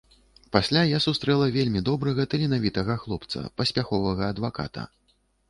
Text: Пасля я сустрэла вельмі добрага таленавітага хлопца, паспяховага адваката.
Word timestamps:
Пасля 0.55 0.81
я 0.91 1.01
сустрэла 1.05 1.49
вельмі 1.57 1.81
добрага 1.89 2.25
таленавітага 2.31 2.97
хлопца, 3.05 3.45
паспяховага 3.63 4.23
адваката. 4.35 4.89